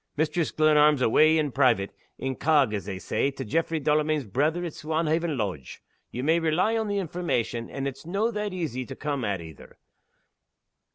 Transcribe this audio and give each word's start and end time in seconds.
Mistress 0.17 0.49
Glenarm's 0.49 1.03
awa' 1.03 1.37
in 1.37 1.51
private 1.51 1.93
incog, 2.19 2.73
as 2.73 2.85
they 2.85 2.97
say 2.97 3.29
to 3.29 3.45
Jaffray 3.45 3.79
Delamayn's 3.81 4.23
brither 4.25 4.65
at 4.65 4.73
Swanhaven 4.73 5.37
Lodge. 5.37 5.79
Ye 6.09 6.23
may 6.23 6.39
rely 6.39 6.75
on 6.75 6.87
the 6.87 6.97
information, 6.97 7.69
and 7.69 7.87
it's 7.87 8.03
no' 8.03 8.31
that 8.31 8.51
easy 8.51 8.83
to 8.83 8.95
come 8.95 9.23
at 9.23 9.41
either. 9.41 9.77